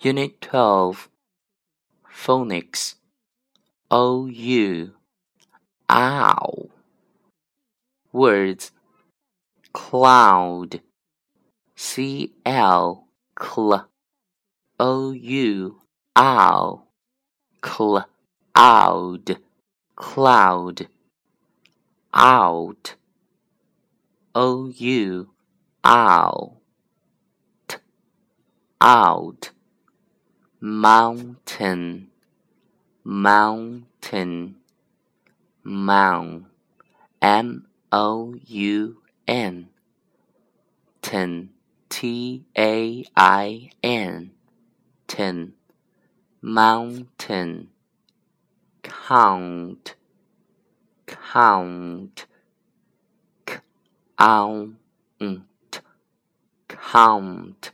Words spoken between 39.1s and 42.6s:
n, ten, t